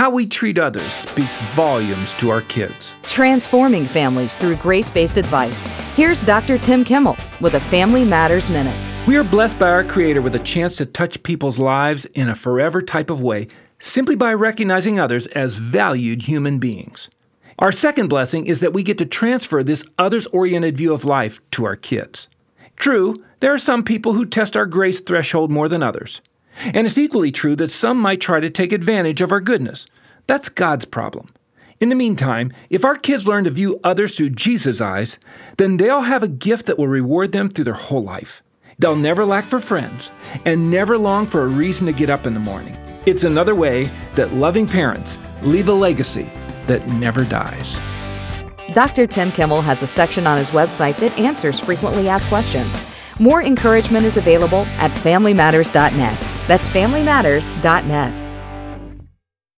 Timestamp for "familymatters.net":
54.92-56.29, 56.68-58.29